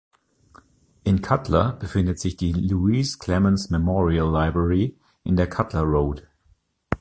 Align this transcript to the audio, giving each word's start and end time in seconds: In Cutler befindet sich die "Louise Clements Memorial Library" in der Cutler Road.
In 1.03 1.21
Cutler 1.21 1.73
befindet 1.73 2.19
sich 2.19 2.35
die 2.35 2.53
"Louise 2.53 3.19
Clements 3.19 3.69
Memorial 3.69 4.25
Library" 4.31 4.97
in 5.23 5.35
der 5.35 5.47
Cutler 5.47 5.83
Road. 5.83 6.27